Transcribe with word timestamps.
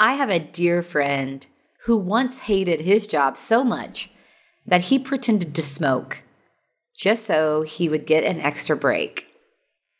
I 0.00 0.14
have 0.14 0.30
a 0.30 0.38
dear 0.38 0.82
friend 0.82 1.46
who 1.84 1.98
once 1.98 2.38
hated 2.40 2.80
his 2.80 3.06
job 3.06 3.36
so 3.36 3.62
much 3.62 4.10
that 4.64 4.80
he 4.86 4.98
pretended 4.98 5.54
to 5.54 5.62
smoke 5.62 6.22
just 6.96 7.26
so 7.26 7.60
he 7.60 7.90
would 7.90 8.06
get 8.06 8.24
an 8.24 8.40
extra 8.40 8.74
break. 8.76 9.26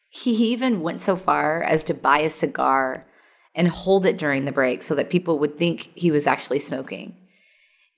He 0.09 0.53
even 0.53 0.81
went 0.81 1.03
so 1.03 1.17
far 1.17 1.63
as 1.63 1.85
to 1.85 1.93
buy 1.93 2.21
a 2.21 2.31
cigar 2.31 3.07
and 3.55 3.69
hold 3.69 4.07
it 4.07 4.17
during 4.17 4.47
the 4.47 4.53
break 4.53 4.83
so 4.83 4.95
that 4.95 5.11
people 5.11 5.39
would 5.39 5.59
think 5.59 5.91
he 5.95 6.11
was 6.11 6.27
actually 6.27 6.61
smoking. 6.61 7.15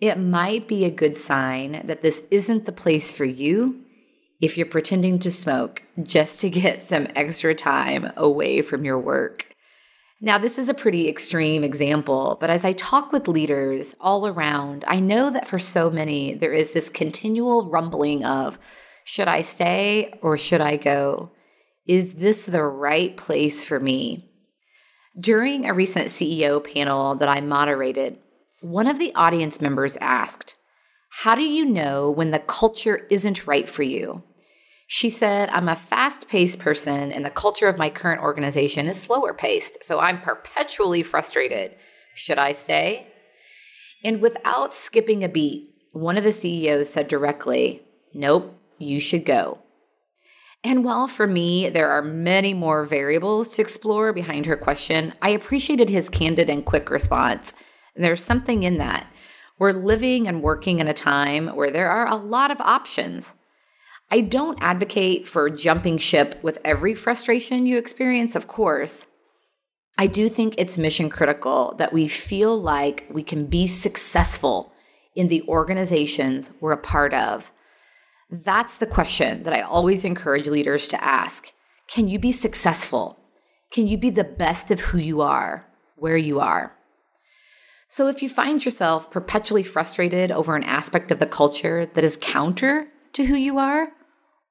It 0.00 0.18
might 0.18 0.66
be 0.66 0.84
a 0.84 0.90
good 0.90 1.16
sign 1.16 1.86
that 1.86 2.02
this 2.02 2.24
isn't 2.32 2.66
the 2.66 2.72
place 2.72 3.16
for 3.16 3.24
you 3.24 3.80
if 4.40 4.58
you're 4.58 4.66
pretending 4.66 5.20
to 5.20 5.30
smoke 5.30 5.84
just 6.02 6.40
to 6.40 6.50
get 6.50 6.82
some 6.82 7.06
extra 7.14 7.54
time 7.54 8.10
away 8.16 8.60
from 8.60 8.84
your 8.84 8.98
work. 8.98 9.51
Now, 10.24 10.38
this 10.38 10.56
is 10.56 10.68
a 10.68 10.74
pretty 10.74 11.08
extreme 11.08 11.64
example, 11.64 12.38
but 12.40 12.48
as 12.48 12.64
I 12.64 12.70
talk 12.70 13.10
with 13.10 13.26
leaders 13.26 13.96
all 14.00 14.28
around, 14.28 14.84
I 14.86 15.00
know 15.00 15.30
that 15.30 15.48
for 15.48 15.58
so 15.58 15.90
many, 15.90 16.34
there 16.34 16.52
is 16.52 16.70
this 16.70 16.88
continual 16.88 17.68
rumbling 17.68 18.24
of 18.24 18.56
should 19.02 19.26
I 19.26 19.42
stay 19.42 20.16
or 20.22 20.38
should 20.38 20.60
I 20.60 20.76
go? 20.76 21.32
Is 21.88 22.14
this 22.14 22.46
the 22.46 22.62
right 22.62 23.16
place 23.16 23.64
for 23.64 23.80
me? 23.80 24.30
During 25.18 25.68
a 25.68 25.74
recent 25.74 26.06
CEO 26.06 26.62
panel 26.62 27.16
that 27.16 27.28
I 27.28 27.40
moderated, 27.40 28.18
one 28.60 28.86
of 28.86 29.00
the 29.00 29.12
audience 29.16 29.60
members 29.60 29.96
asked, 29.96 30.54
How 31.10 31.34
do 31.34 31.42
you 31.42 31.64
know 31.64 32.12
when 32.12 32.30
the 32.30 32.38
culture 32.38 33.08
isn't 33.10 33.48
right 33.48 33.68
for 33.68 33.82
you? 33.82 34.22
She 34.94 35.08
said, 35.08 35.48
I'm 35.48 35.70
a 35.70 35.74
fast 35.74 36.28
paced 36.28 36.58
person, 36.58 37.12
and 37.12 37.24
the 37.24 37.30
culture 37.30 37.66
of 37.66 37.78
my 37.78 37.88
current 37.88 38.20
organization 38.20 38.88
is 38.88 39.00
slower 39.00 39.32
paced, 39.32 39.82
so 39.82 39.98
I'm 39.98 40.20
perpetually 40.20 41.02
frustrated. 41.02 41.76
Should 42.14 42.36
I 42.36 42.52
stay? 42.52 43.06
And 44.04 44.20
without 44.20 44.74
skipping 44.74 45.24
a 45.24 45.30
beat, 45.30 45.70
one 45.92 46.18
of 46.18 46.24
the 46.24 46.30
CEOs 46.30 46.90
said 46.90 47.08
directly, 47.08 47.80
Nope, 48.12 48.54
you 48.76 49.00
should 49.00 49.24
go. 49.24 49.60
And 50.62 50.84
while 50.84 51.08
for 51.08 51.26
me, 51.26 51.70
there 51.70 51.88
are 51.88 52.02
many 52.02 52.52
more 52.52 52.84
variables 52.84 53.56
to 53.56 53.62
explore 53.62 54.12
behind 54.12 54.44
her 54.44 54.58
question, 54.58 55.14
I 55.22 55.30
appreciated 55.30 55.88
his 55.88 56.10
candid 56.10 56.50
and 56.50 56.66
quick 56.66 56.90
response. 56.90 57.54
And 57.94 58.04
there's 58.04 58.22
something 58.22 58.62
in 58.62 58.76
that. 58.76 59.06
We're 59.58 59.72
living 59.72 60.28
and 60.28 60.42
working 60.42 60.80
in 60.80 60.86
a 60.86 60.92
time 60.92 61.48
where 61.56 61.70
there 61.70 61.90
are 61.90 62.06
a 62.06 62.14
lot 62.14 62.50
of 62.50 62.60
options. 62.60 63.34
I 64.12 64.20
don't 64.20 64.58
advocate 64.60 65.26
for 65.26 65.48
jumping 65.48 65.96
ship 65.96 66.38
with 66.42 66.58
every 66.66 66.94
frustration 66.94 67.64
you 67.64 67.78
experience, 67.78 68.36
of 68.36 68.46
course. 68.46 69.06
I 69.96 70.06
do 70.06 70.28
think 70.28 70.54
it's 70.58 70.76
mission 70.76 71.08
critical 71.08 71.74
that 71.78 71.94
we 71.94 72.08
feel 72.08 72.60
like 72.60 73.06
we 73.10 73.22
can 73.22 73.46
be 73.46 73.66
successful 73.66 74.70
in 75.16 75.28
the 75.28 75.42
organizations 75.48 76.50
we're 76.60 76.72
a 76.72 76.76
part 76.76 77.14
of. 77.14 77.52
That's 78.30 78.76
the 78.76 78.86
question 78.86 79.44
that 79.44 79.54
I 79.54 79.62
always 79.62 80.04
encourage 80.04 80.46
leaders 80.46 80.88
to 80.88 81.02
ask. 81.02 81.50
Can 81.88 82.06
you 82.06 82.18
be 82.18 82.32
successful? 82.32 83.18
Can 83.70 83.86
you 83.86 83.96
be 83.96 84.10
the 84.10 84.24
best 84.24 84.70
of 84.70 84.80
who 84.80 84.98
you 84.98 85.22
are, 85.22 85.66
where 85.96 86.18
you 86.18 86.38
are? 86.38 86.76
So, 87.88 88.08
if 88.08 88.22
you 88.22 88.28
find 88.28 88.62
yourself 88.62 89.10
perpetually 89.10 89.62
frustrated 89.62 90.30
over 90.30 90.54
an 90.54 90.64
aspect 90.64 91.10
of 91.10 91.18
the 91.18 91.26
culture 91.26 91.86
that 91.86 92.04
is 92.04 92.18
counter 92.20 92.88
to 93.14 93.24
who 93.24 93.36
you 93.36 93.58
are, 93.58 93.88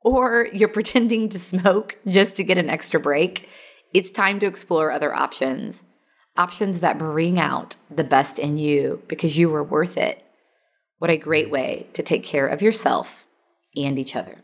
or 0.03 0.47
you're 0.51 0.69
pretending 0.69 1.29
to 1.29 1.39
smoke 1.39 1.97
just 2.07 2.35
to 2.37 2.43
get 2.43 2.57
an 2.57 2.69
extra 2.69 2.99
break, 2.99 3.47
it's 3.93 4.11
time 4.11 4.39
to 4.39 4.45
explore 4.45 4.91
other 4.91 5.13
options. 5.13 5.83
Options 6.37 6.79
that 6.79 6.97
bring 6.97 7.39
out 7.39 7.75
the 7.89 8.03
best 8.03 8.39
in 8.39 8.57
you 8.57 9.01
because 9.07 9.37
you 9.37 9.53
are 9.53 9.63
worth 9.63 9.97
it. 9.97 10.23
What 10.99 11.09
a 11.09 11.17
great 11.17 11.51
way 11.51 11.87
to 11.93 12.03
take 12.03 12.23
care 12.23 12.47
of 12.47 12.61
yourself 12.61 13.25
and 13.75 13.99
each 13.99 14.15
other. 14.15 14.43